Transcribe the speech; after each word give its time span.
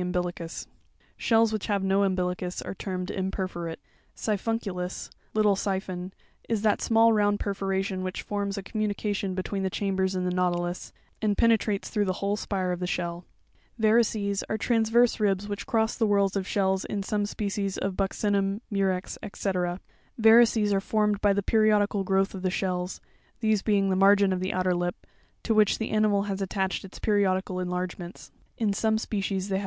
umbilicus 0.00 0.62
(fig. 1.18 1.32
116). 1.32 1.36
Shells 1.36 1.52
which 1.52 1.66
have 1.66 1.82
no 1.82 2.04
umbilicus 2.04 2.62
are 2.62 2.72
termed 2.74 3.08
imperforate. 3.08 3.78
Siphunculus 4.16 5.10
(little 5.34 5.56
syphon) 5.56 6.12
is 6.48 6.62
that 6.62 6.80
small 6.80 7.12
round 7.12 7.40
perforation 7.40 8.04
which 8.04 8.22
forms 8.22 8.56
a 8.56 8.62
communication 8.62 9.34
between 9.34 9.64
the 9.64 9.68
chambers 9.70 10.14
in 10.14 10.22
the 10.24 10.30
Nautilus, 10.30 10.92
and 11.20 11.36
penetrates 11.36 11.90
through 11.90 12.04
the 12.04 12.12
whole 12.22 12.36
spire 12.36 12.70
of 12.70 12.78
the 12.78 12.86
shell 12.86 13.22
(figs. 13.22 13.26
15 13.78 13.90
and 13.90 14.06
16). 14.06 14.24
Varices 14.24 14.44
are 14.48 14.56
transverse 14.58 15.18
ribs 15.18 15.48
which 15.48 15.66
cross 15.66 15.96
the 15.96 16.06
whorls 16.06 16.36
of 16.36 16.46
shells 16.46 16.84
in 16.84 17.02
some 17.02 17.26
species 17.26 17.76
of 17.76 17.94
Buccinum, 17.96 18.60
Murex, 18.70 19.18
&c. 19.24 19.48
Varices 20.20 20.72
are 20.72 20.80
formed 20.80 21.20
by 21.20 21.32
the 21.32 21.42
periodical 21.42 22.04
growth 22.04 22.36
of 22.36 22.42
the 22.42 22.50
shells, 22.50 23.00
these 23.40 23.62
being 23.62 23.90
the 23.90 23.96
margin 23.96 24.32
of 24.32 24.38
the 24.38 24.52
outer 24.52 24.76
lip, 24.76 24.94
to 25.42 25.52
which 25.54 25.78
the 25.78 25.90
animal 25.90 26.22
has 26.30 26.40
attached 26.40 26.84
its 26.84 27.00
periodical 27.00 27.58
enlargements 27.58 28.30
(fig. 28.56 28.66
46). 28.66 28.66
In 28.68 28.72
some 28.72 28.96
species 28.98 29.48
they 29.48 29.58
have. 29.58 29.66